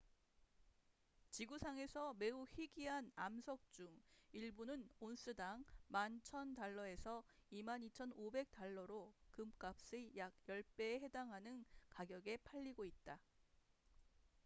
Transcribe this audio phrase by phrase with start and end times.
[1.29, 3.87] 지구상에서 매우 희귀한 암석 중
[4.31, 7.21] 일부는 온스당 11,000달러에서
[7.53, 13.19] 22,500달러로 금값의 약 10배에 달하는 가격에 팔리고 있다